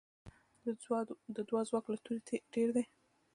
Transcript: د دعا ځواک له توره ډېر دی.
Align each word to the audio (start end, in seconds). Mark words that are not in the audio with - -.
د 1.35 1.37
دعا 1.47 1.61
ځواک 1.69 1.85
له 1.91 1.97
توره 2.05 2.21
ډېر 2.53 2.69
دی. 2.75 2.85